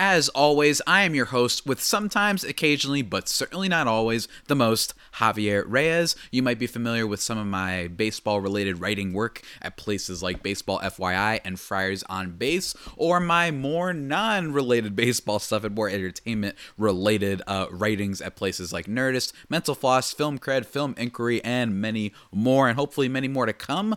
[0.00, 4.94] As always, I am your host with sometimes, occasionally, but certainly not always, the most,
[5.14, 6.14] Javier Reyes.
[6.30, 10.40] You might be familiar with some of my baseball related writing work at places like
[10.40, 15.88] Baseball FYI and Friars on Base, or my more non related baseball stuff and more
[15.88, 21.80] entertainment related uh, writings at places like Nerdist, Mental Floss, Film Cred, Film Inquiry, and
[21.80, 23.96] many more, and hopefully many more to come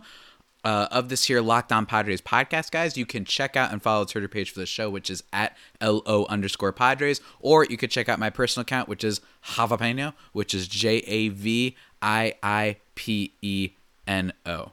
[0.64, 4.06] uh, of this here Locked On Padres podcast, guys, you can check out and follow
[4.06, 7.92] the Twitter page for the show, which is at LO underscore Padres, or you could
[7.92, 12.78] check out my personal account, which is Javapeno, which is J A V I I
[12.96, 13.72] P E
[14.08, 14.72] N O.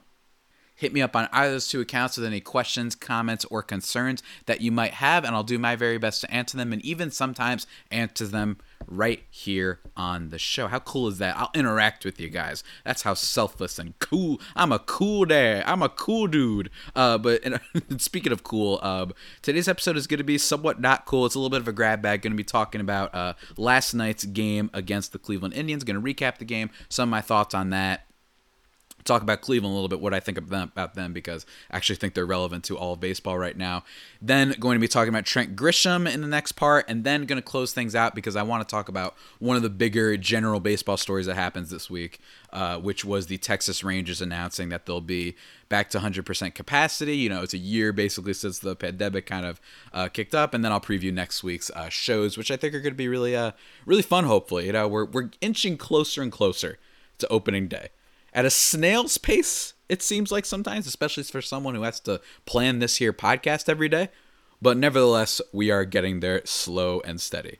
[0.75, 4.23] Hit me up on either of those two accounts with any questions, comments, or concerns
[4.45, 7.11] that you might have, and I'll do my very best to answer them and even
[7.11, 8.57] sometimes answer them
[8.89, 10.67] right here on the show.
[10.67, 11.37] How cool is that?
[11.37, 12.63] I'll interact with you guys.
[12.83, 14.41] That's how selfless and cool.
[14.55, 15.63] I'm a cool dad.
[15.65, 16.69] I'm a cool dude.
[16.95, 17.59] Uh, but and,
[18.01, 19.07] speaking of cool, uh,
[19.41, 21.25] today's episode is going to be somewhat not cool.
[21.25, 22.21] It's a little bit of a grab bag.
[22.21, 25.83] Going to be talking about uh, last night's game against the Cleveland Indians.
[25.83, 28.08] Going to recap the game, some of my thoughts on that
[29.03, 31.95] talk about Cleveland a little bit, what I think them, about them, because I actually
[31.97, 33.83] think they're relevant to all of baseball right now.
[34.21, 37.41] Then going to be talking about Trent Grisham in the next part, and then going
[37.41, 40.59] to close things out because I want to talk about one of the bigger general
[40.59, 42.19] baseball stories that happens this week,
[42.51, 45.35] uh, which was the Texas Rangers announcing that they'll be
[45.69, 47.17] back to 100% capacity.
[47.17, 49.61] You know, it's a year basically since the pandemic kind of
[49.93, 52.81] uh, kicked up, and then I'll preview next week's uh, shows, which I think are
[52.81, 53.51] going to be really, uh,
[53.85, 54.25] really fun.
[54.25, 56.77] Hopefully, you know, we're we're inching closer and closer
[57.19, 57.89] to opening day
[58.33, 62.79] at a snail's pace, it seems like sometimes, especially for someone who has to plan
[62.79, 64.09] this here podcast every day.
[64.61, 67.59] But nevertheless, we are getting there slow and steady.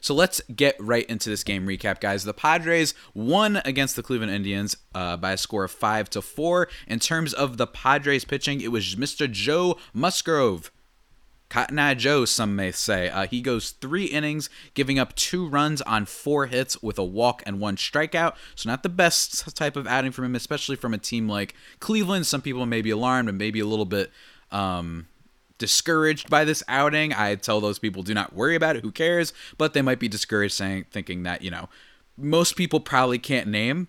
[0.00, 2.24] So let's get right into this game recap, guys.
[2.24, 6.68] The Padres won against the Cleveland Indians uh, by a score of five to four.
[6.86, 9.30] In terms of the Padres pitching, it was Mr.
[9.30, 10.70] Joe Musgrove
[11.54, 13.08] Cotton Eye Joe, some may say.
[13.08, 17.44] Uh, he goes three innings, giving up two runs on four hits with a walk
[17.46, 18.34] and one strikeout.
[18.56, 22.26] So, not the best type of outing from him, especially from a team like Cleveland.
[22.26, 24.10] Some people may be alarmed and maybe a little bit
[24.50, 25.06] um,
[25.58, 27.12] discouraged by this outing.
[27.12, 28.82] I tell those people, do not worry about it.
[28.82, 29.32] Who cares?
[29.56, 31.68] But they might be discouraged, saying, thinking that, you know,
[32.16, 33.86] most people probably can't name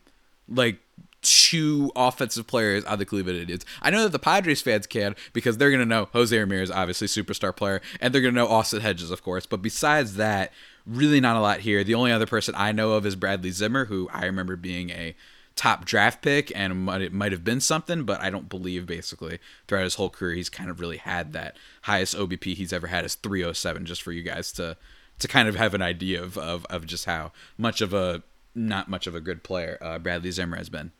[0.48, 0.78] like
[1.26, 3.66] two offensive players on the Cleveland Indians.
[3.82, 7.08] I know that the Padres fans can because they're going to know Jose Ramirez, obviously
[7.08, 9.46] superstar player, and they're going to know Austin Hedges, of course.
[9.46, 10.52] But besides that,
[10.86, 11.84] really not a lot here.
[11.84, 15.16] The only other person I know of is Bradley Zimmer, who I remember being a
[15.56, 19.86] top draft pick and it might have been something, but I don't believe basically throughout
[19.86, 23.16] his whole career he's kind of really had that highest OBP he's ever had is
[23.16, 24.78] 307 just for you guys to
[25.18, 28.22] to kind of have an idea of, of, of just how much of a
[28.54, 30.92] not much of a good player uh, Bradley Zimmer has been.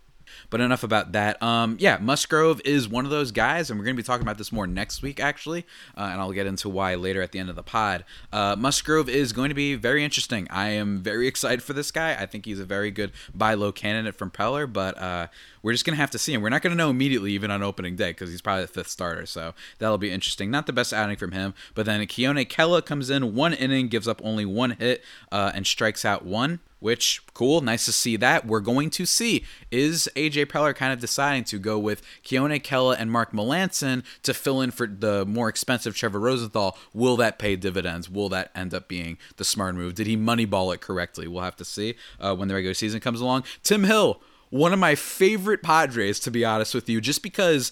[0.50, 1.42] But enough about that.
[1.42, 4.38] Um, yeah, Musgrove is one of those guys, and we're going to be talking about
[4.38, 5.66] this more next week, actually,
[5.98, 8.06] uh, and I'll get into why later at the end of the pod.
[8.32, 10.48] Uh, Musgrove is going to be very interesting.
[10.50, 12.16] I am very excited for this guy.
[12.20, 15.28] I think he's a very good buy low candidate from Preller, but uh,
[15.62, 16.42] we're just going to have to see him.
[16.42, 18.90] We're not going to know immediately, even on opening day, because he's probably the fifth
[18.90, 20.52] starter, so that'll be interesting.
[20.52, 24.08] Not the best outing from him, but then Keone Kela comes in, one inning, gives
[24.08, 28.46] up only one hit, uh, and strikes out one which cool, nice to see that.
[28.46, 32.96] We're going to see is AJ Preller kind of deciding to go with Keone Kela
[32.98, 36.78] and Mark Melancon to fill in for the more expensive Trevor Rosenthal.
[36.94, 38.10] Will that pay dividends?
[38.10, 39.96] Will that end up being the smart move?
[39.96, 41.28] Did he moneyball it correctly?
[41.28, 43.44] We'll have to see uh, when the regular season comes along.
[43.64, 47.72] Tim Hill, one of my favorite Padres, to be honest with you, just because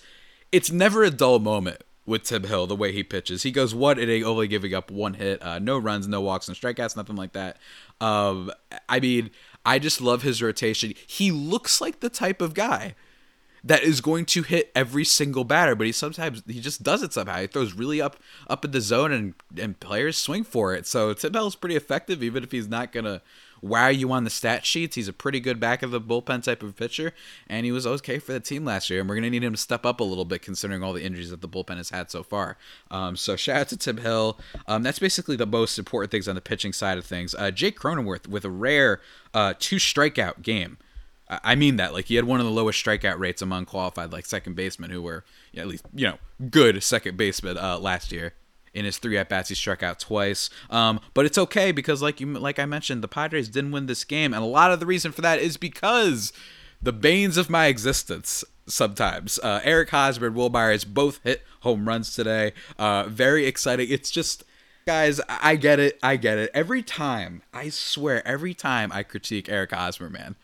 [0.51, 3.43] it's never a dull moment with Tim Hill, the way he pitches.
[3.43, 6.47] He goes what one inning, only giving up one hit, uh, no runs, no walks,
[6.47, 7.57] and strikeouts, nothing like that.
[8.01, 8.51] Um,
[8.89, 9.31] I mean,
[9.65, 10.93] I just love his rotation.
[11.07, 12.95] He looks like the type of guy
[13.63, 17.13] that is going to hit every single batter, but he sometimes he just does it
[17.13, 17.39] somehow.
[17.41, 18.17] He throws really up
[18.49, 20.85] up in the zone, and and players swing for it.
[20.85, 23.21] So Tim Hill's pretty effective, even if he's not gonna
[23.63, 24.95] wow you on the stat sheets.
[24.95, 27.13] He's a pretty good back of the bullpen type of pitcher,
[27.47, 28.99] and he was okay for the team last year.
[28.99, 31.03] And we're going to need him to step up a little bit considering all the
[31.03, 32.57] injuries that the bullpen has had so far.
[32.91, 34.39] Um, so shout out to Tim Hill.
[34.67, 37.33] Um, that's basically the most important things on the pitching side of things.
[37.33, 38.99] Uh, Jake Cronenworth with a rare
[39.33, 40.77] uh, two strikeout game.
[41.43, 41.93] I mean that.
[41.93, 45.01] Like he had one of the lowest strikeout rates among qualified like second basemen who
[45.01, 45.23] were
[45.55, 46.17] at least you know
[46.49, 48.33] good second basemen uh, last year
[48.73, 50.49] in his three at bats, he struck out twice.
[50.69, 54.03] Um, but it's okay because, like you, like I mentioned, the Padres didn't win this
[54.03, 56.33] game, and a lot of the reason for that is because
[56.81, 58.43] the banes of my existence.
[58.65, 62.53] Sometimes uh, Eric Hosmer, Wil Myers both hit home runs today.
[62.79, 63.89] Uh, very exciting.
[63.89, 64.45] It's just
[64.85, 65.99] guys, I get it.
[66.01, 66.49] I get it.
[66.53, 70.37] Every time, I swear, every time I critique Eric Hosmer, man,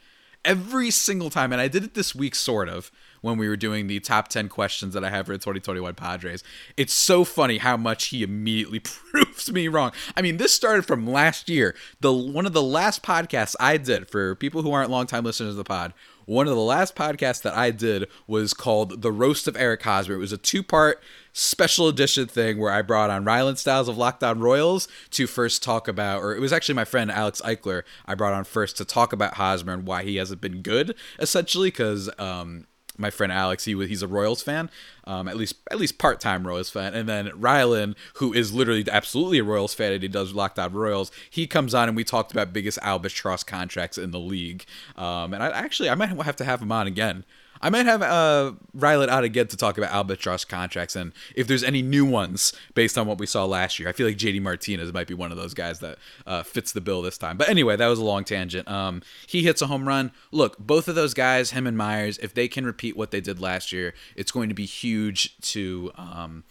[0.50, 2.92] every single time, and I did it this week, sort of
[3.22, 6.44] when we were doing the top 10 questions that I have for the 2021 Padres.
[6.76, 8.80] It's so funny how much he immediately
[9.12, 9.92] proves me wrong.
[10.18, 11.76] I mean, this started from last year.
[12.00, 15.58] The one of the last podcasts I did for people who aren't longtime listeners of
[15.58, 15.94] the pod.
[16.26, 20.16] One of the last podcasts that I did was called The Roast of Eric Hosmer.
[20.16, 21.02] It was a two-part
[21.34, 25.64] special edition thing where I brought on Rylan Styles of Locked On Royals to first
[25.64, 28.86] talk about, or it was actually my friend Alex Eichler I brought on first to
[28.86, 32.66] talk about Hosmer and why he hasn't been good, essentially, because um,
[33.00, 34.70] my friend Alex, he he's a Royals fan,
[35.06, 38.86] um, at least at least part time Royals fan, and then Rylan, who is literally
[38.92, 41.12] absolutely a Royals fan, and he does Locked On Royals.
[41.30, 44.66] He comes on and we talked about biggest albatross contracts in the league,
[44.96, 47.24] um, and I actually I might have to have him on again
[47.62, 51.64] I might have uh, Rylan out again to talk about albatross contracts and if there's
[51.64, 53.90] any new ones based on what we saw last year.
[53.90, 56.82] I feel like JD Martinez might be one of those guys that uh, fits the
[56.82, 57.38] bill this time.
[57.38, 58.68] But anyway, that was a long tangent.
[58.68, 60.12] Um, he hits a home run.
[60.32, 63.40] Look, both of those guys, him and Myers, if they can repeat what they did
[63.40, 66.44] last year, it's going to be huge to um,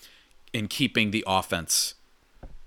[0.52, 1.94] in keeping the offense,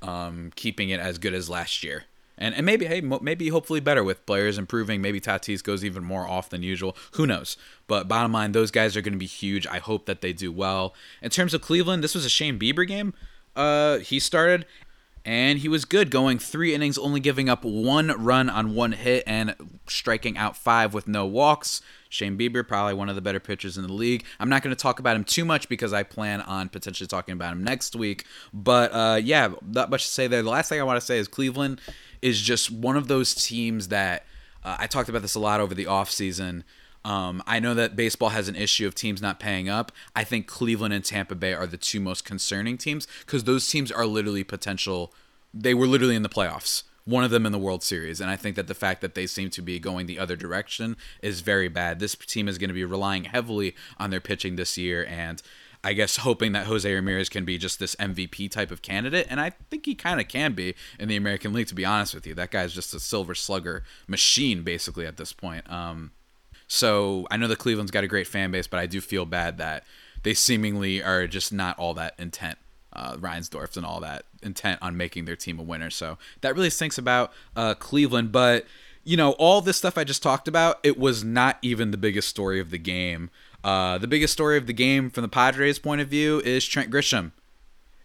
[0.01, 2.05] um, keeping it as good as last year
[2.41, 5.01] and and maybe hey maybe hopefully better with players improving.
[5.01, 6.97] Maybe Tatis goes even more off than usual.
[7.11, 7.55] Who knows?
[7.87, 9.67] But bottom line, those guys are going to be huge.
[9.67, 10.93] I hope that they do well.
[11.21, 13.13] In terms of Cleveland, this was a Shane Bieber game.
[13.55, 14.65] Uh, he started
[15.23, 19.23] and he was good going three innings only giving up one run on one hit
[19.27, 19.55] and
[19.87, 23.85] striking out five with no walks shane bieber probably one of the better pitchers in
[23.85, 26.69] the league i'm not going to talk about him too much because i plan on
[26.69, 30.49] potentially talking about him next week but uh, yeah not much to say there the
[30.49, 31.79] last thing i want to say is cleveland
[32.21, 34.25] is just one of those teams that
[34.63, 36.63] uh, I talked about this a lot over the offseason.
[37.03, 39.91] Um, I know that baseball has an issue of teams not paying up.
[40.15, 43.91] I think Cleveland and Tampa Bay are the two most concerning teams because those teams
[43.91, 45.13] are literally potential.
[45.53, 48.21] They were literally in the playoffs, one of them in the World Series.
[48.21, 50.95] And I think that the fact that they seem to be going the other direction
[51.23, 51.99] is very bad.
[51.99, 55.03] This team is going to be relying heavily on their pitching this year.
[55.05, 55.41] And
[55.83, 59.41] I guess hoping that Jose Ramirez can be just this MVP type of candidate, and
[59.41, 61.67] I think he kind of can be in the American League.
[61.67, 65.33] To be honest with you, that guy's just a silver slugger machine basically at this
[65.33, 65.69] point.
[65.71, 66.11] Um,
[66.67, 69.57] so I know that Cleveland's got a great fan base, but I do feel bad
[69.57, 69.83] that
[70.23, 72.57] they seemingly are just not all that intent.
[72.93, 75.89] Uh, Reinsdorf and all that intent on making their team a winner.
[75.89, 78.33] So that really stinks about uh, Cleveland.
[78.33, 78.65] But
[79.03, 82.27] you know, all this stuff I just talked about, it was not even the biggest
[82.27, 83.29] story of the game.
[83.63, 86.91] Uh, the biggest story of the game from the Padres' point of view is Trent
[86.91, 87.31] Grisham.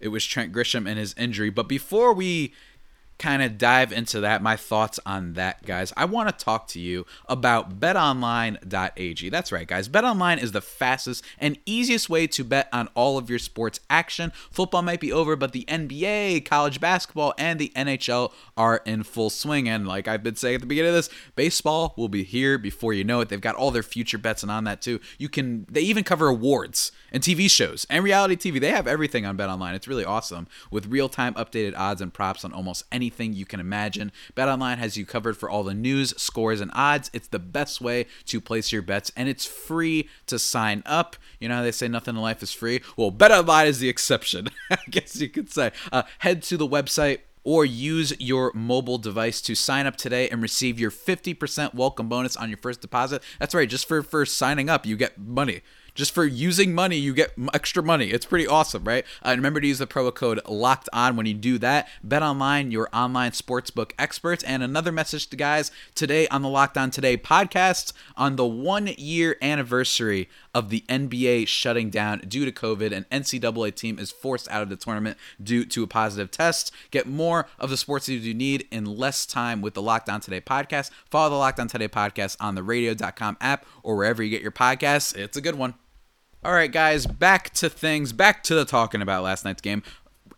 [0.01, 1.51] It was Trent Grisham and his injury.
[1.51, 2.53] But before we
[3.19, 6.81] kind of dive into that, my thoughts on that, guys, I want to talk to
[6.81, 9.29] you about betonline.ag.
[9.31, 9.89] That's right, guys.
[9.89, 14.33] BetOnline is the fastest and easiest way to bet on all of your sports action.
[14.51, 19.31] Football might be over, but the NBA, college basketball, and the NHL are in full
[19.31, 19.69] swing.
[19.69, 22.93] And like I've been saying at the beginning of this, baseball will be here before
[22.93, 23.29] you know it.
[23.29, 25.01] They've got all their future bets and on that too.
[25.19, 28.61] You can they even cover awards and TV shows and reality TV.
[28.61, 29.73] They have everything on BetOnline.
[29.73, 34.13] It's really awesome with real-time updated odds and props on almost anything you can imagine.
[34.37, 37.11] BetOnline has you covered for all the news, scores, and odds.
[37.15, 41.17] It's the best way to place your bets, and it's free to sign up.
[41.41, 42.83] You know how they say nothing in life is free?
[42.99, 45.73] Well, BetOnline is the exception, I guess you could say.
[45.91, 50.43] Uh, head to the website or use your mobile device to sign up today and
[50.43, 53.23] receive your 50% welcome bonus on your first deposit.
[53.39, 55.63] That's right, just for, for signing up, you get money
[55.97, 58.11] just for using money, you get extra money.
[58.11, 59.05] It's pretty awesome, right?
[59.25, 61.89] Uh, remember to use the promo code Locked On when you do that.
[62.05, 64.45] Bet online, your online sportsbook experts.
[64.45, 68.91] And another message to guys today on the Locked On Today podcast on the one
[68.99, 72.93] year anniversary of the NBA shutting down due to COVID.
[72.93, 76.73] An NCAA team is forced out of the tournament due to a positive test.
[76.91, 80.21] Get more of the sports news you need in less time with the Locked On
[80.21, 80.91] Today podcast.
[81.11, 84.53] Follow the Locked On Today podcast on the radio.com app or wherever you get your
[84.53, 85.17] podcasts.
[85.17, 85.75] It's a good one.
[86.47, 89.83] All right, guys, back to things, back to the talking about last night's game.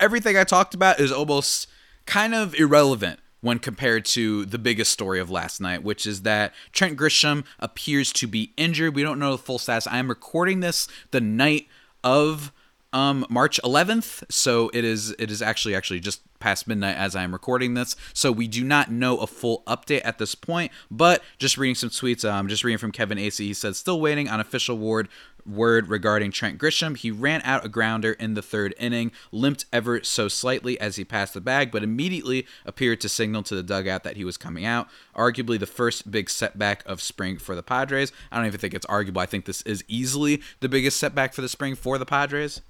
[0.00, 1.68] Everything I talked about is almost
[2.06, 6.54] kind of irrelevant when compared to the biggest story of last night, which is that
[6.72, 8.94] Trent Grisham appears to be injured.
[8.94, 9.86] We don't know the full status.
[9.86, 11.66] I am recording this the night
[12.02, 12.52] of
[12.94, 17.22] um, March 11th, so it is it is actually actually just past midnight as I
[17.22, 17.96] am recording this.
[18.12, 21.90] So we do not know a full update at this point, but just reading some
[21.90, 22.28] tweets.
[22.28, 25.08] Um, just reading from Kevin Acee, he said still waiting on official word
[25.48, 26.96] word regarding Trent Grisham.
[26.96, 31.04] He ran out a grounder in the third inning, limped ever so slightly as he
[31.04, 34.64] passed the bag, but immediately appeared to signal to the dugout that he was coming
[34.64, 34.88] out.
[35.16, 38.12] Arguably the first big setback of spring for the Padres.
[38.30, 39.22] I don't even think it's arguable.
[39.22, 42.60] I think this is easily the biggest setback for the spring for the Padres.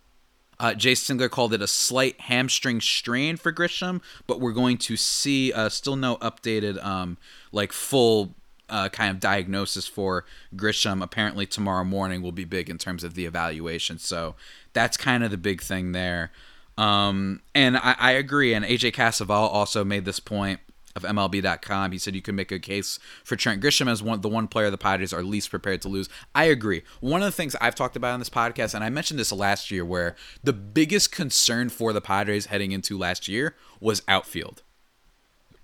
[0.60, 4.96] Uh, Jay Singler called it a slight hamstring strain for Grisham, but we're going to
[4.96, 7.16] see uh, still no updated, um,
[7.52, 8.34] like full
[8.68, 10.24] uh, kind of diagnosis for
[10.54, 11.02] Grisham.
[11.02, 13.98] Apparently, tomorrow morning will be big in terms of the evaluation.
[13.98, 14.34] So
[14.72, 16.32] that's kind of the big thing there.
[16.76, 18.54] Um, and I, I agree.
[18.54, 20.60] And AJ Cassavell also made this point
[21.02, 21.92] of MLB.com.
[21.92, 24.70] He said you can make a case for Trent Grisham as one the one player
[24.70, 26.08] the Padres are least prepared to lose.
[26.34, 26.82] I agree.
[27.00, 29.70] One of the things I've talked about on this podcast, and I mentioned this last
[29.70, 34.62] year, where the biggest concern for the Padres heading into last year was outfield.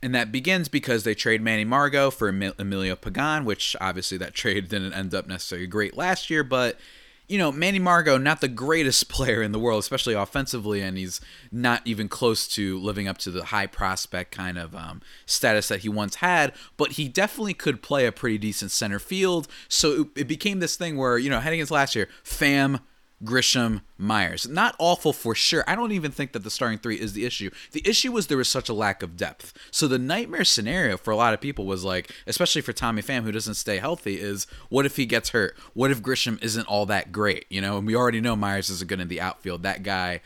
[0.03, 4.69] And that begins because they trade Manny Margot for Emilio Pagan, which obviously that trade
[4.69, 6.79] didn't end up necessarily great last year, but
[7.27, 11.21] you know, Manny Margot, not the greatest player in the world, especially offensively, and he's
[11.51, 15.81] not even close to living up to the high prospect kind of um, status that
[15.81, 19.49] he once had, but he definitely could play a pretty decent center field.
[19.69, 22.81] So it, it became this thing where, you know, heading into last year, Pham,
[23.25, 24.47] Grisham, Myers.
[24.49, 25.65] Not awful for sure.
[25.67, 27.51] I don't even think that the starting three is the issue.
[27.73, 29.53] The issue was there was such a lack of depth.
[29.71, 33.23] So the nightmare scenario for a lot of people was like, especially for Tommy Pham,
[33.23, 35.57] who doesn't stay healthy, is what if he gets hurt?
[35.73, 37.47] What if Grisham isn't all that great?
[37.49, 39.63] You know, and we already know Myers isn't good in the outfield.
[39.63, 40.21] That guy,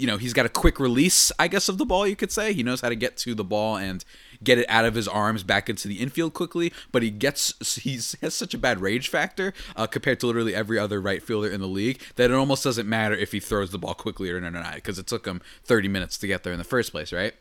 [0.00, 2.54] you know, he's got a quick release, I guess, of the ball, you could say.
[2.54, 4.02] He knows how to get to the ball and
[4.42, 7.96] get it out of his arms back into the infield quickly, but he gets he
[8.22, 11.60] has such a bad range factor uh, compared to literally every other right fielder in
[11.60, 14.74] the league that it almost doesn't matter if he throws the ball quickly or not
[14.74, 17.34] because it took him 30 minutes to get there in the first place, right?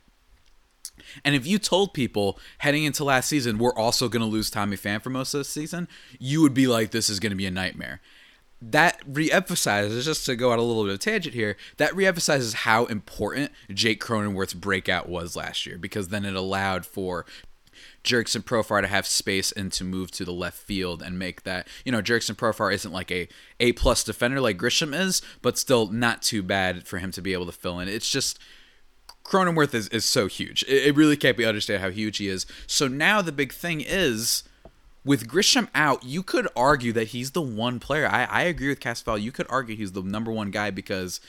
[1.24, 4.76] And if you told people heading into last season we're also going to lose Tommy
[4.76, 5.88] Pham for most of the season,
[6.20, 8.02] you would be like, this is going to be a nightmare
[8.62, 12.86] that reemphasizes just to go on a little bit of tangent here that reemphasizes how
[12.86, 17.26] important jake cronenworth's breakout was last year because then it allowed for
[18.04, 21.68] Jurickson Profar to have space and to move to the left field and make that
[21.84, 23.28] you know Jurickson Profar isn't like a
[23.60, 27.34] A plus defender like Grisham is, but still not too bad for him to be
[27.34, 27.88] able to fill in.
[27.88, 28.40] It's just
[29.24, 30.64] Cronenworth is, is so huge.
[30.64, 32.46] It, it really can't be understood how huge he is.
[32.68, 34.44] So now the big thing is
[35.06, 38.08] with Grisham out, you could argue that he's the one player.
[38.08, 39.22] I, I agree with Cassavell.
[39.22, 41.22] You could argue he's the number one guy because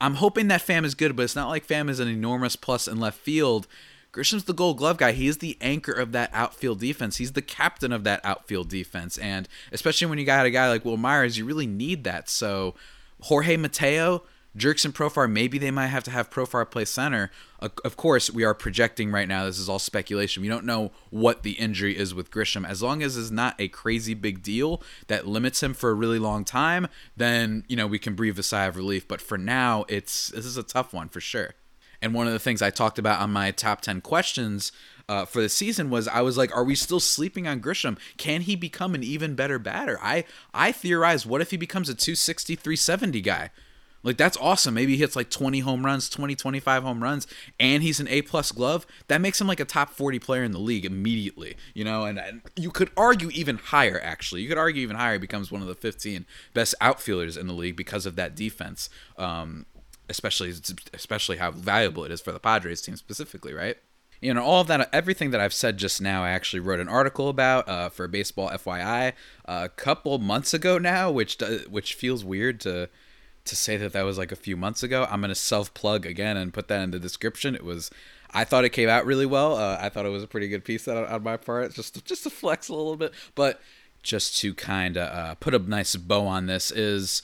[0.00, 2.86] I'm hoping that Pham is good, but it's not like Pham is an enormous plus
[2.86, 3.66] in left field.
[4.12, 5.12] Grisham's the gold glove guy.
[5.12, 7.18] He is the anchor of that outfield defense.
[7.18, 9.18] He's the captain of that outfield defense.
[9.18, 12.30] And especially when you got a guy like Wil Myers, you really need that.
[12.30, 12.74] So
[13.22, 14.22] Jorge Mateo,
[14.56, 17.30] Jurickson Profar, maybe they might have to have Profar play center.
[17.60, 19.44] Of course, we are projecting right now.
[19.44, 20.42] This is all speculation.
[20.42, 22.66] We don't know what the injury is with Grisham.
[22.66, 26.18] As long as it's not a crazy big deal that limits him for a really
[26.18, 29.06] long time, then you know we can breathe a sigh of relief.
[29.06, 31.54] But for now, it's this is a tough one for sure.
[32.00, 34.72] And one of the things I talked about on my top ten questions
[35.08, 37.98] uh, for the season was I was like, are we still sleeping on Grisham?
[38.16, 39.98] Can he become an even better batter?
[40.02, 43.50] I I theorized, what if he becomes a 260, 370 guy?
[44.06, 44.74] Like that's awesome.
[44.74, 47.26] Maybe he hits like 20 home runs, 20, 25 home runs,
[47.58, 48.86] and he's an A plus glove.
[49.08, 52.04] That makes him like a top 40 player in the league immediately, you know.
[52.04, 54.00] And, and, you could argue even higher.
[54.00, 55.14] Actually, you could argue even higher.
[55.14, 58.88] He becomes one of the 15 best outfielders in the league because of that defense.
[59.18, 59.66] Um,
[60.08, 60.54] especially
[60.94, 63.76] especially how valuable it is for the Padres team specifically, right?
[64.20, 66.88] You know, all of that, everything that I've said just now, I actually wrote an
[66.88, 69.14] article about uh, for Baseball FYI
[69.46, 72.88] a couple months ago now, which which feels weird to
[73.46, 75.06] to say that that was like a few months ago.
[75.10, 77.54] I'm gonna self plug again and put that in the description.
[77.54, 77.90] It was,
[78.32, 79.56] I thought it came out really well.
[79.56, 82.22] Uh, I thought it was a pretty good piece on, on my part, just just
[82.24, 83.12] to flex a little bit.
[83.34, 83.60] But
[84.02, 87.22] just to kind of uh, put a nice bow on this is,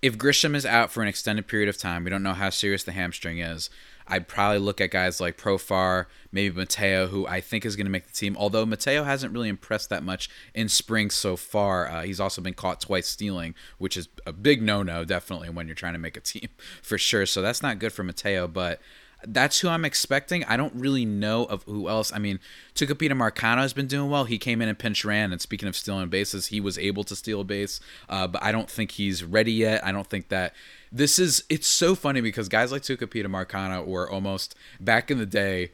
[0.00, 2.82] if Grisham is out for an extended period of time, we don't know how serious
[2.82, 3.70] the hamstring is.
[4.06, 7.90] I'd probably look at guys like Profar, maybe Mateo, who I think is going to
[7.90, 8.36] make the team.
[8.38, 11.88] Although Mateo hasn't really impressed that much in spring so far.
[11.88, 15.74] Uh, he's also been caught twice stealing, which is a big no-no, definitely when you're
[15.74, 16.48] trying to make a team
[16.82, 17.24] for sure.
[17.26, 18.80] So that's not good for Mateo, but
[19.26, 20.44] that's who I'm expecting.
[20.44, 22.12] I don't really know of who else.
[22.12, 22.40] I mean,
[22.74, 24.24] Tucupita Marcano has been doing well.
[24.24, 27.16] He came in and pinch ran, and speaking of stealing bases, he was able to
[27.16, 29.84] steal a base, uh, but I don't think he's ready yet.
[29.84, 30.54] I don't think that
[30.92, 35.26] this is it's so funny because guys like Tucupita Marcano were almost back in the
[35.26, 35.70] day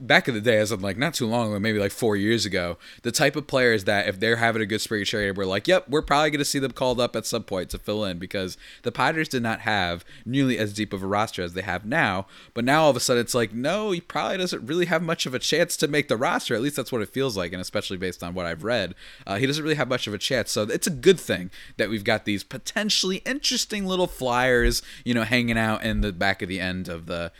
[0.00, 2.44] back in the day, as of like not too long ago, maybe like four years
[2.44, 5.68] ago, the type of players that if they're having a good spring trade, we're like,
[5.68, 8.18] yep, we're probably going to see them called up at some point to fill in
[8.18, 11.84] because the Padres did not have nearly as deep of a roster as they have
[11.84, 12.26] now.
[12.54, 15.26] But now all of a sudden it's like, no, he probably doesn't really have much
[15.26, 16.54] of a chance to make the roster.
[16.54, 18.94] At least that's what it feels like, and especially based on what I've read,
[19.26, 20.50] uh, he doesn't really have much of a chance.
[20.50, 25.24] So it's a good thing that we've got these potentially interesting little flyers, you know,
[25.24, 27.32] hanging out in the back of the end of the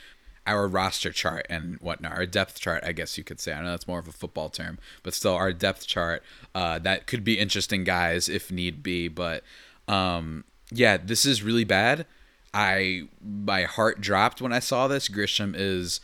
[0.46, 3.52] our roster chart and whatnot, our depth chart, I guess you could say.
[3.52, 6.22] I know that's more of a football term, but still, our depth chart
[6.54, 9.08] uh, that could be interesting guys if need be.
[9.08, 9.44] But
[9.86, 12.06] um, yeah, this is really bad.
[12.52, 15.08] I my heart dropped when I saw this.
[15.08, 16.00] Grisham is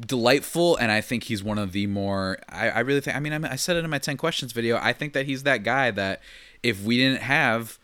[0.00, 2.38] delightful, and I think he's one of the more.
[2.48, 3.16] I, I really think.
[3.16, 4.78] I mean, I, I said it in my ten questions video.
[4.80, 6.20] I think that he's that guy that
[6.62, 7.78] if we didn't have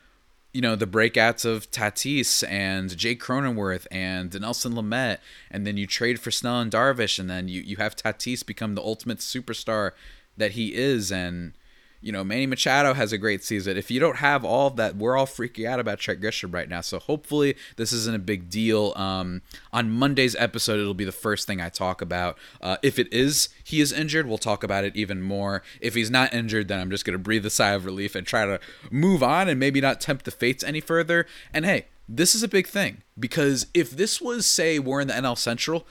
[0.59, 5.19] you know the breakouts of Tatis and Jake Cronenworth and Nelson Lamet,
[5.53, 8.75] and then you trade for Snell and Darvish, and then you you have Tatis become
[8.75, 9.93] the ultimate superstar
[10.37, 11.53] that he is, and
[12.01, 13.77] you know, Manny Machado has a great season.
[13.77, 16.69] If you don't have all of that, we're all freaking out about Trent Grisham right
[16.69, 16.81] now.
[16.81, 18.93] So hopefully this isn't a big deal.
[18.95, 22.39] Um, on Monday's episode, it'll be the first thing I talk about.
[22.61, 25.63] Uh, if it is he is injured, we'll talk about it even more.
[25.81, 28.45] If he's not injured, then I'm just gonna breathe a sigh of relief and try
[28.47, 31.27] to move on and maybe not tempt the fates any further.
[31.53, 35.15] And hey, this is a big thing because if this was say we're in the
[35.15, 35.87] NL Central,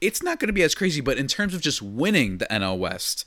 [0.00, 1.00] it's not going to be as crazy.
[1.00, 3.24] But in terms of just winning the NL West,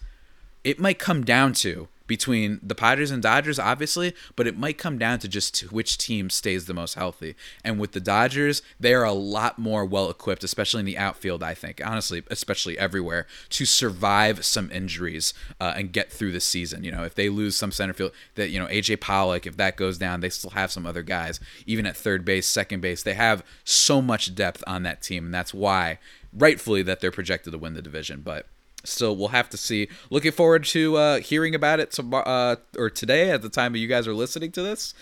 [0.63, 4.97] it might come down to between the Padres and Dodgers, obviously, but it might come
[4.97, 7.35] down to just which team stays the most healthy.
[7.63, 11.41] And with the Dodgers, they are a lot more well equipped, especially in the outfield,
[11.41, 16.83] I think, honestly, especially everywhere, to survive some injuries uh, and get through the season.
[16.83, 19.77] You know, if they lose some center field, that, you know, AJ Pollock, if that
[19.77, 21.39] goes down, they still have some other guys.
[21.65, 25.27] Even at third base, second base, they have so much depth on that team.
[25.27, 25.97] And that's why,
[26.33, 28.19] rightfully, that they're projected to win the division.
[28.19, 28.47] But
[28.83, 29.87] so we'll have to see.
[30.09, 33.79] Looking forward to uh, hearing about it tomorrow uh, or today at the time that
[33.79, 34.93] you guys are listening to this.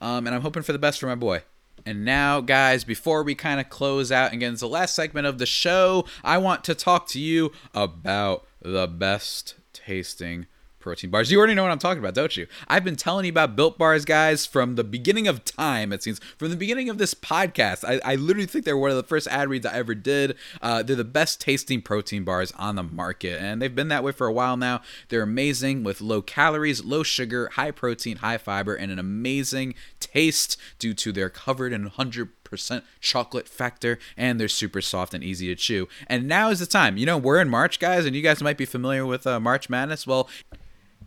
[0.00, 1.42] Um, and I'm hoping for the best for my boy.
[1.86, 5.26] And now, guys, before we kind of close out and get into the last segment
[5.26, 10.46] of the show, I want to talk to you about the best tasting
[10.88, 11.30] protein bars.
[11.30, 12.46] You already know what I'm talking about, don't you?
[12.66, 16.18] I've been telling you about Built Bars, guys, from the beginning of time, it seems.
[16.38, 17.84] From the beginning of this podcast.
[17.86, 20.34] I, I literally think they're one of the first ad reads I ever did.
[20.62, 24.12] Uh, they're the best tasting protein bars on the market, and they've been that way
[24.12, 24.80] for a while now.
[25.10, 30.56] They're amazing with low calories, low sugar, high protein, high fiber, and an amazing taste
[30.78, 35.48] due to their covered in 100 percent chocolate factor and they're super soft and easy
[35.48, 38.22] to chew and now is the time you know we're in march guys and you
[38.22, 40.28] guys might be familiar with uh, march madness well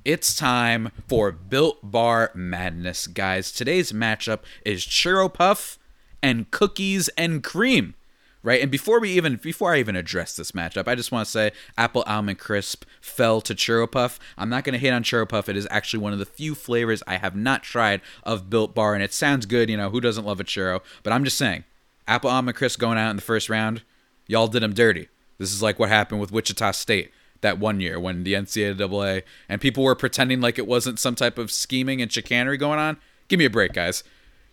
[0.03, 3.51] it's time for Built Bar Madness, guys.
[3.51, 5.77] Today's matchup is Churro Puff
[6.23, 7.95] and Cookies and Cream.
[8.43, 11.31] Right, and before we even before I even address this matchup, I just want to
[11.31, 14.19] say Apple Almond Crisp fell to Churro Puff.
[14.35, 15.47] I'm not going to hate on Churro Puff.
[15.47, 18.95] It is actually one of the few flavors I have not tried of Built Bar,
[18.95, 19.69] and it sounds good.
[19.69, 20.81] You know, who doesn't love a churro?
[21.03, 21.65] But I'm just saying,
[22.07, 23.83] Apple Almond Crisp going out in the first round,
[24.25, 25.09] y'all did them dirty.
[25.37, 29.59] This is like what happened with Wichita State that one year when the NCAA and
[29.59, 32.97] people were pretending like it wasn't some type of scheming and chicanery going on.
[33.27, 34.03] Give me a break, guys.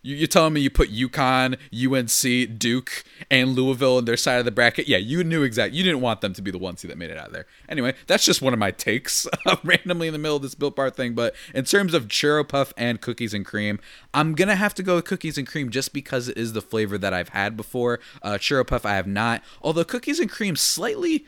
[0.03, 4.45] You, you're telling me you put UConn, UNC, Duke, and Louisville in their side of
[4.45, 4.87] the bracket?
[4.87, 5.77] Yeah, you knew exactly.
[5.77, 7.47] You didn't want them to be the ones who that made it out there.
[7.69, 9.27] Anyway, that's just one of my takes
[9.65, 11.15] randomly in the middle of this Built Bar thing.
[11.15, 13.81] But in terms of churro puff and cookies and cream,
[14.15, 16.97] I'm gonna have to go with cookies and cream just because it is the flavor
[16.99, 18.01] that I've had before.
[18.23, 19.43] Uh, churro puff I have not.
[19.63, 21.27] Although cookies and cream slightly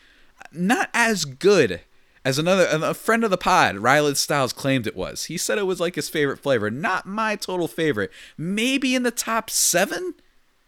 [0.52, 1.80] not as good
[2.24, 5.24] as another a friend of the pod, Ryland Styles claimed it was.
[5.24, 6.70] He said it was like his favorite flavor.
[6.70, 8.10] Not my total favorite.
[8.36, 10.14] Maybe in the top seven.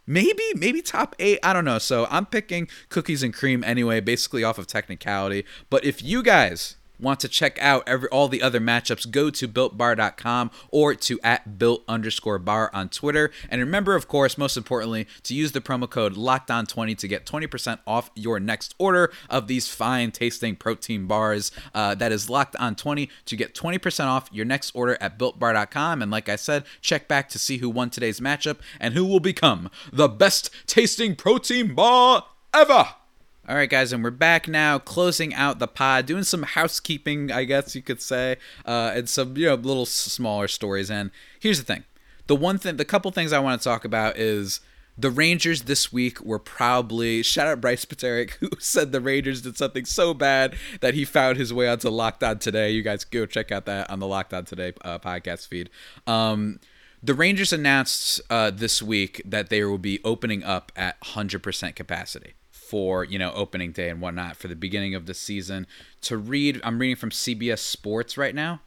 [0.06, 1.38] Maybe, maybe top eight.
[1.42, 1.78] I don't know.
[1.78, 5.44] So I'm picking cookies and cream anyway, basically off of technicality.
[5.68, 9.48] But if you guys want to check out every all the other matchups, go to
[9.48, 13.30] builtbar.com or to at built underscore bar on Twitter.
[13.50, 17.78] And remember, of course, most importantly, to use the promo code LOCKEDON20 to get 20%
[17.86, 21.50] off your next order of these fine tasting protein bars.
[21.74, 26.02] Uh, that is locked on 20 to get 20% off your next order at builtbar.com.
[26.02, 29.20] And like I said, check back to see who won today's matchup and who will
[29.20, 33.01] become the best tasting protein bar ever.
[33.48, 37.42] All right, guys, and we're back now, closing out the pod, doing some housekeeping, I
[37.42, 40.92] guess you could say, uh, and some you know little smaller stories.
[40.92, 41.82] And here's the thing:
[42.28, 44.60] the one thing, the couple things I want to talk about is
[44.96, 49.56] the Rangers this week were probably shout out Bryce Paterick who said the Rangers did
[49.56, 52.70] something so bad that he found his way onto Locked On Today.
[52.70, 55.68] You guys go check out that on the Locked On Today uh, podcast feed.
[56.06, 56.60] Um,
[57.02, 62.34] the Rangers announced uh, this week that they will be opening up at 100% capacity
[62.72, 65.66] for you know opening day and whatnot for the beginning of the season.
[66.00, 68.62] To read, I'm reading from CBS Sports right now.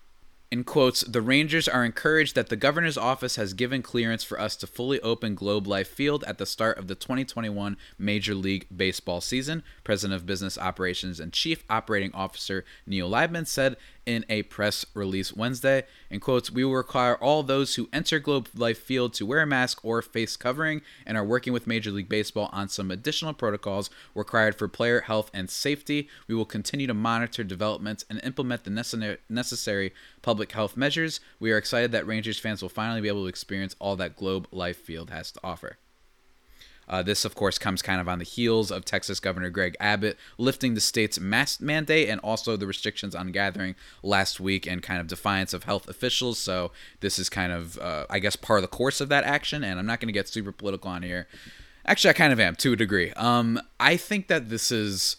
[0.51, 4.55] In quotes, the Rangers are encouraged that the governor's office has given clearance for us
[4.57, 9.21] to fully open Globe Life Field at the start of the 2021 Major League Baseball
[9.21, 9.63] season.
[9.83, 15.33] President of Business Operations and Chief Operating Officer Neil Leibman said in a press release
[15.33, 15.83] Wednesday.
[16.09, 19.47] In quotes, we will require all those who enter Globe Life Field to wear a
[19.47, 23.89] mask or face covering and are working with Major League Baseball on some additional protocols
[24.13, 26.07] required for player health and safety.
[26.27, 29.93] We will continue to monitor developments and implement the necessary
[30.25, 31.19] public health measures.
[31.39, 34.47] We are excited that Rangers fans will finally be able to experience all that Globe
[34.51, 35.77] Life Field has to offer.
[36.89, 40.17] Uh, this, of course, comes kind of on the heels of Texas Governor Greg Abbott
[40.39, 44.99] lifting the state's mask mandate and also the restrictions on gathering last week and kind
[44.99, 46.39] of defiance of health officials.
[46.39, 49.63] So, this is kind of, uh, I guess, part of the course of that action.
[49.63, 51.27] And I'm not going to get super political on here.
[51.85, 53.11] Actually, I kind of am to a degree.
[53.11, 55.17] Um, I think that this is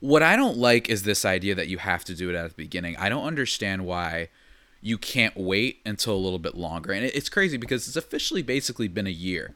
[0.00, 2.54] what I don't like is this idea that you have to do it at the
[2.54, 2.96] beginning.
[2.96, 4.28] I don't understand why
[4.80, 6.92] you can't wait until a little bit longer.
[6.92, 9.54] And it's crazy because it's officially basically been a year.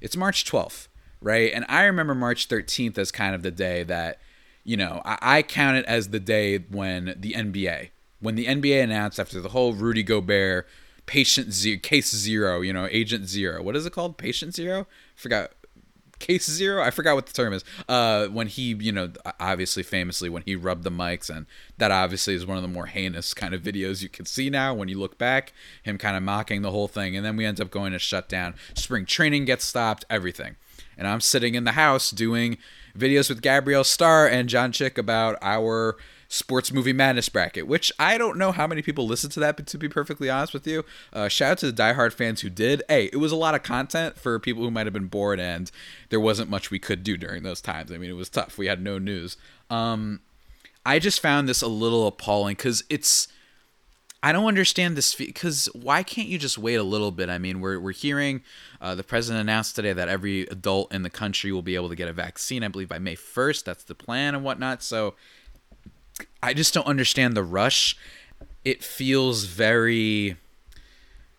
[0.00, 0.88] It's March 12th
[1.20, 1.52] right?
[1.52, 4.20] And I remember March 13th as kind of the day that,
[4.64, 8.82] you know, I, I count it as the day when the NBA, when the NBA
[8.82, 10.66] announced after the whole Rudy Gobert
[11.06, 13.62] patient zero, case zero, you know, agent zero.
[13.62, 14.18] What is it called?
[14.18, 14.86] Patient zero?
[15.14, 15.52] forgot.
[16.18, 16.82] Case zero?
[16.82, 17.64] I forgot what the term is.
[17.88, 21.46] Uh, when he, you know, obviously famously when he rubbed the mics, and
[21.78, 24.74] that obviously is one of the more heinous kind of videos you can see now
[24.74, 25.52] when you look back.
[25.82, 28.28] Him kind of mocking the whole thing, and then we end up going to shut
[28.28, 28.54] down.
[28.74, 30.04] Spring training gets stopped.
[30.08, 30.56] Everything
[30.96, 32.58] and I'm sitting in the house doing
[32.96, 35.96] videos with Gabrielle Starr and John Chick about our
[36.36, 39.66] sports movie madness bracket, which I don't know how many people listen to that, but
[39.68, 42.82] to be perfectly honest with you, uh, shout out to the diehard fans who did.
[42.88, 45.70] Hey, it was a lot of content for people who might have been bored, and
[46.10, 47.90] there wasn't much we could do during those times.
[47.90, 48.58] I mean, it was tough.
[48.58, 49.36] We had no news.
[49.70, 50.20] Um,
[50.84, 53.28] I just found this a little appalling because it's
[54.22, 57.28] I don't understand this because why can't you just wait a little bit?
[57.28, 58.42] I mean, we're, we're hearing
[58.80, 61.94] uh, the president announced today that every adult in the country will be able to
[61.94, 63.64] get a vaccine, I believe, by May 1st.
[63.64, 64.82] That's the plan and whatnot.
[64.82, 65.14] So
[66.42, 67.96] I just don't understand the rush.
[68.64, 70.36] It feels very.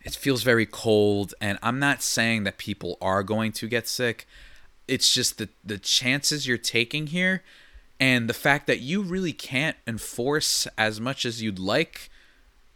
[0.04, 4.26] It feels very cold, and I'm not saying that people are going to get sick.
[4.88, 7.44] It's just that the chances you're taking here,
[8.00, 12.10] and the fact that you really can't enforce as much as you'd like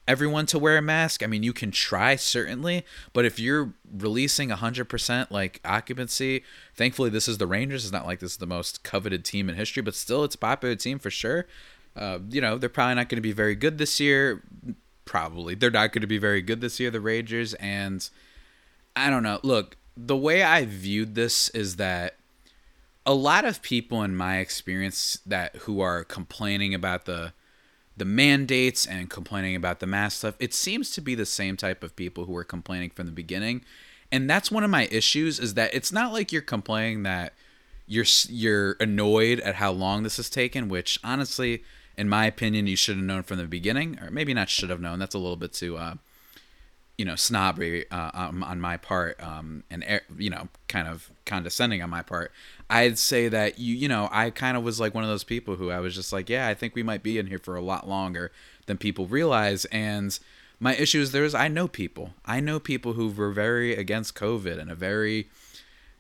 [0.07, 1.23] everyone to wear a mask.
[1.23, 2.83] I mean, you can try certainly,
[3.13, 6.43] but if you're releasing 100% like occupancy,
[6.75, 7.85] thankfully this is the Rangers.
[7.85, 10.39] It's not like this is the most coveted team in history, but still it's a
[10.39, 11.45] popular team for sure.
[11.95, 14.43] Uh, you know, they're probably not going to be very good this year.
[15.05, 15.55] Probably.
[15.55, 17.53] They're not going to be very good this year, the Rangers.
[17.55, 18.07] And
[18.95, 19.39] I don't know.
[19.43, 22.15] Look, the way I viewed this is that
[23.05, 27.33] a lot of people in my experience that who are complaining about the
[27.97, 31.83] the mandates and complaining about the mask stuff, it seems to be the same type
[31.83, 33.63] of people who were complaining from the beginning.
[34.11, 37.33] And that's one of my issues is that it's not like you're complaining that
[37.85, 41.63] you're you're annoyed at how long this has taken, which honestly,
[41.97, 44.81] in my opinion, you should have known from the beginning, or maybe not should have
[44.81, 44.99] known.
[44.99, 45.95] That's a little bit too uh,
[47.01, 49.83] you know snobbery uh, um, on my part um, and
[50.19, 52.31] you know kind of condescending on my part
[52.69, 55.55] i'd say that you you know i kind of was like one of those people
[55.55, 57.61] who i was just like yeah i think we might be in here for a
[57.61, 58.31] lot longer
[58.67, 60.19] than people realize and
[60.59, 64.59] my issue is there's i know people i know people who were very against covid
[64.59, 65.27] and a very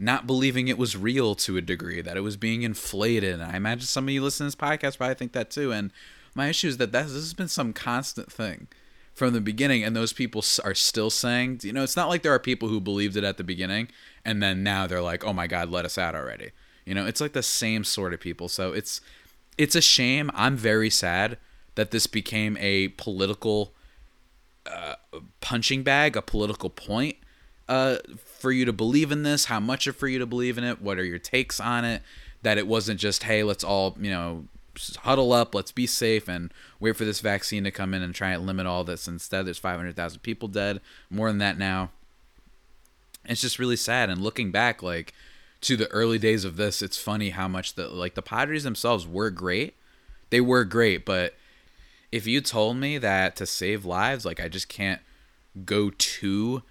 [0.01, 3.35] not believing it was real to a degree that it was being inflated.
[3.35, 5.71] And i imagine some of you listen to this podcast probably think that too.
[5.71, 5.91] And
[6.33, 8.67] my issue is that this has been some constant thing
[9.13, 9.83] from the beginning.
[9.83, 12.81] And those people are still saying you know it's not like there are people who
[12.81, 13.89] believed it at the beginning
[14.25, 16.49] and then now they're like oh my god let us out already.
[16.83, 18.49] You know it's like the same sort of people.
[18.49, 19.01] So it's
[19.57, 20.31] it's a shame.
[20.33, 21.37] I'm very sad
[21.75, 23.75] that this became a political
[24.65, 24.95] uh,
[25.41, 27.17] punching bag a political point
[27.71, 27.97] uh,
[28.37, 30.99] for you to believe in this how much for you to believe in it what
[30.99, 32.01] are your takes on it
[32.41, 34.45] that it wasn't just hey let's all you know
[34.99, 38.31] huddle up, let's be safe, and wait for this vaccine to come in and try
[38.31, 39.07] and limit all this.
[39.07, 41.91] Instead, there's 500,000 people dead, more than that now.
[43.25, 44.09] It's just really sad.
[44.09, 45.13] And looking back, like
[45.61, 49.07] to the early days of this, it's funny how much the like the Padres themselves
[49.07, 49.75] were great.
[50.31, 51.35] They were great, but
[52.11, 55.01] if you told me that to save lives, like I just can't
[55.65, 56.63] go to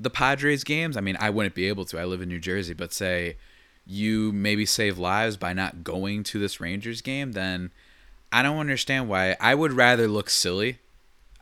[0.00, 0.96] the Padres games.
[0.96, 1.98] I mean, I wouldn't be able to.
[1.98, 3.36] I live in New Jersey, but say
[3.86, 7.70] you maybe save lives by not going to this Rangers game, then
[8.32, 9.36] I don't understand why.
[9.40, 10.78] I would rather look silly.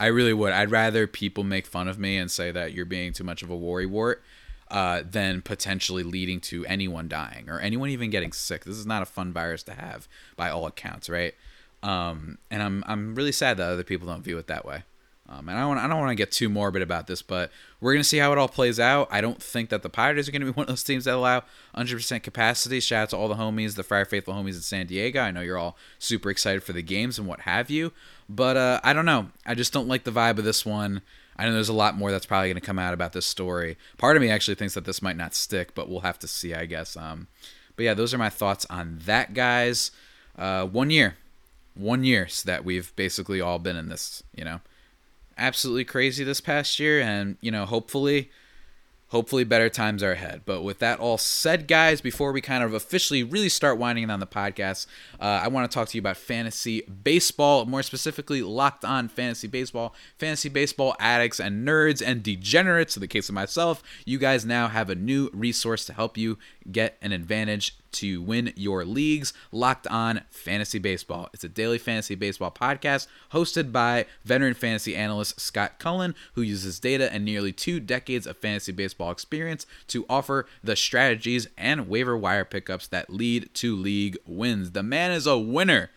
[0.00, 0.52] I really would.
[0.52, 3.50] I'd rather people make fun of me and say that you're being too much of
[3.50, 4.22] a worry wart
[4.70, 8.64] uh, than potentially leading to anyone dying or anyone even getting sick.
[8.64, 11.34] This is not a fun virus to have by all accounts, right?
[11.82, 14.82] Um, and I'm I'm really sad that other people don't view it that way.
[15.30, 17.92] Um, and I don't, I don't want to get too morbid about this, but we're
[17.92, 19.08] going to see how it all plays out.
[19.10, 21.14] I don't think that the Pirates are going to be one of those teams that
[21.14, 21.42] allow
[21.76, 22.80] 100% capacity.
[22.80, 25.20] Shout out to all the homies, the Friar Faithful homies in San Diego.
[25.20, 27.92] I know you're all super excited for the games and what have you.
[28.28, 29.28] But uh, I don't know.
[29.44, 31.02] I just don't like the vibe of this one.
[31.36, 33.76] I know there's a lot more that's probably going to come out about this story.
[33.98, 36.54] Part of me actually thinks that this might not stick, but we'll have to see,
[36.54, 36.96] I guess.
[36.96, 37.28] Um,
[37.76, 39.92] but yeah, those are my thoughts on that, guys.
[40.36, 41.16] Uh, one year.
[41.74, 44.60] One year so that we've basically all been in this, you know
[45.38, 48.30] absolutely crazy this past year, and you know, hopefully,
[49.08, 50.42] hopefully better times are ahead.
[50.44, 54.20] But with that all said, guys, before we kind of officially really start winding down
[54.20, 54.86] the podcast,
[55.20, 59.48] uh, I want to talk to you about fantasy baseball, more specifically, locked on fantasy
[59.48, 62.96] baseball, fantasy baseball addicts and nerds and degenerates.
[62.96, 66.38] In the case of myself, you guys now have a new resource to help you
[66.70, 69.32] get an advantage to win your leagues.
[69.52, 71.28] Locked on Fantasy Baseball.
[71.32, 76.78] It's a daily fantasy baseball podcast hosted by veteran fantasy analyst Scott Cullen, who uses
[76.80, 82.16] data and nearly two decades of fantasy baseball experience to offer the strategies and waiver
[82.16, 84.72] wire pickups that lead to league wins.
[84.72, 85.90] The man is a winner.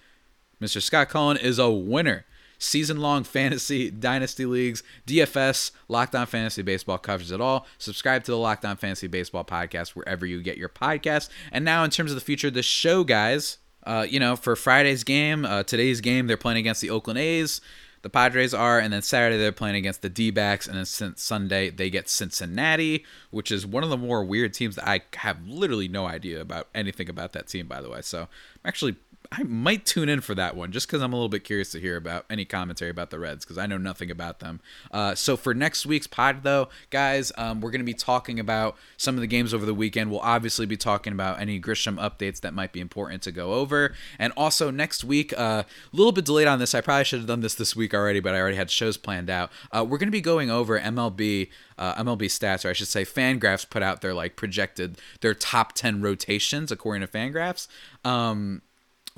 [0.62, 0.82] Mr.
[0.82, 2.25] Scott Cullen is a winner
[2.62, 7.65] season long fantasy, dynasty leagues, DFS, Locked On Fantasy Baseball covers it all.
[7.78, 11.30] Subscribe to the Locked On Fantasy Baseball podcast wherever you get your podcast.
[11.52, 14.56] And now, in terms of the future of the show, guys, uh, you know, for
[14.56, 17.62] Friday's game, uh, today's game, they're playing against the Oakland A's.
[18.04, 21.69] The Padres are, and then Saturday they're playing against the D backs, and then Sunday
[21.69, 25.88] they get Cincinnati, which is one of the more weird teams that I have literally
[25.88, 28.02] no idea about anything about that team, by the way.
[28.02, 28.28] So I'm
[28.65, 28.95] actually
[29.31, 31.79] I might tune in for that one just because I'm a little bit curious to
[31.79, 34.60] hear about any commentary about the Reds because I know nothing about them.
[34.91, 38.75] Uh, so for next week's pod, though, guys, um, we're going to be talking about
[38.97, 40.12] some of the games over the weekend.
[40.12, 43.93] We'll obviously be talking about any Grisham updates that might be important to go over,
[44.19, 46.75] and also next week, uh, a uh, little bit delayed on this.
[46.75, 49.29] I probably should have done this this week already, but I already had shows planned
[49.29, 49.51] out.
[49.71, 51.49] Uh, we're going to be going over MLB.
[51.77, 55.73] Uh, MLB stats, or I should say, Fangraphs put out their like projected their top
[55.73, 57.67] ten rotations according to Fangraphs.
[58.05, 58.62] Um,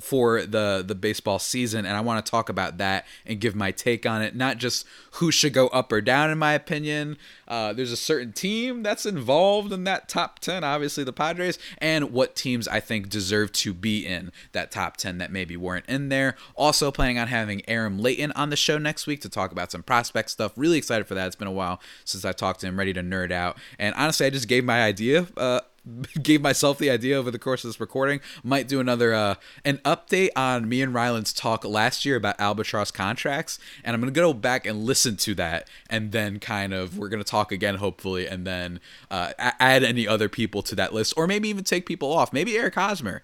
[0.00, 3.70] for the the baseball season and I want to talk about that and give my
[3.70, 7.16] take on it not just who should go up or down in my opinion.
[7.46, 12.12] Uh, there's a certain team that's involved in that top 10 obviously the Padres and
[12.12, 16.08] what teams I think deserve to be in that top 10 that maybe weren't in
[16.08, 16.36] there.
[16.56, 19.82] Also planning on having Aram Leighton on the show next week to talk about some
[19.82, 20.52] prospect stuff.
[20.56, 21.26] Really excited for that.
[21.26, 23.58] It's been a while since I talked to him ready to nerd out.
[23.78, 25.60] And honestly I just gave my idea uh,
[26.22, 28.20] gave myself the idea over the course of this recording.
[28.42, 32.90] Might do another uh, an update on me and Ryland's talk last year about albatross
[32.90, 37.08] contracts, and I'm gonna go back and listen to that, and then kind of we're
[37.08, 41.26] gonna talk again hopefully, and then uh, add any other people to that list, or
[41.26, 42.32] maybe even take people off.
[42.32, 43.22] Maybe Eric Hosmer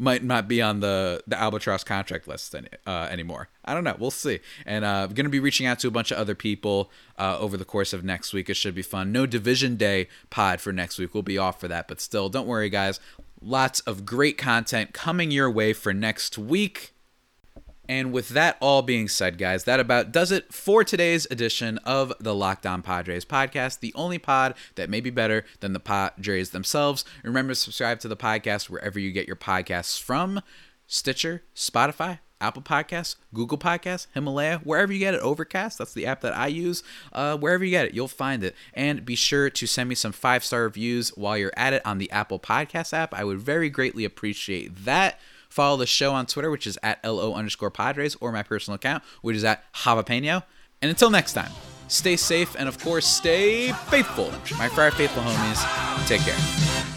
[0.00, 3.48] might not be on the the albatross contract list any, uh, anymore.
[3.64, 3.96] I don't know.
[3.98, 4.40] We'll see.
[4.64, 7.56] And uh, I'm to be reaching out to a bunch of other people uh, over
[7.56, 8.48] the course of next week.
[8.48, 9.12] It should be fun.
[9.12, 11.12] No division day pod for next week.
[11.12, 12.98] We'll be off for that, but still, don't worry, guys.
[13.42, 16.94] Lots of great content coming your way for next week.
[17.90, 22.12] And with that all being said, guys, that about does it for today's edition of
[22.20, 26.50] the Locked On Padres podcast, the only pod that may be better than the Padres
[26.50, 27.04] themselves.
[27.24, 30.40] Remember to subscribe to the podcast wherever you get your podcasts from
[30.86, 36.20] Stitcher, Spotify, Apple Podcasts, Google Podcasts, Himalaya, wherever you get it, Overcast, that's the app
[36.20, 36.84] that I use.
[37.12, 38.54] Uh, wherever you get it, you'll find it.
[38.72, 41.98] And be sure to send me some five star reviews while you're at it on
[41.98, 43.12] the Apple Podcast app.
[43.12, 45.18] I would very greatly appreciate that.
[45.50, 49.02] Follow the show on Twitter, which is at LO underscore Padres, or my personal account,
[49.20, 50.44] which is at Javapeno.
[50.80, 51.50] And until next time,
[51.88, 54.32] stay safe and, of course, stay faithful.
[54.56, 56.89] My Friar Faithful homies, take care.